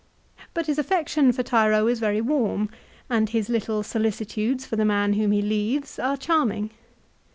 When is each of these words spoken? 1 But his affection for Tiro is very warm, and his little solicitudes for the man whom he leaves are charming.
1 0.37 0.45
But 0.55 0.65
his 0.65 0.79
affection 0.79 1.31
for 1.31 1.43
Tiro 1.43 1.85
is 1.85 1.99
very 1.99 2.21
warm, 2.21 2.71
and 3.07 3.29
his 3.29 3.49
little 3.49 3.83
solicitudes 3.83 4.65
for 4.65 4.75
the 4.75 4.83
man 4.83 5.13
whom 5.13 5.31
he 5.31 5.43
leaves 5.43 5.99
are 5.99 6.17
charming. 6.17 6.71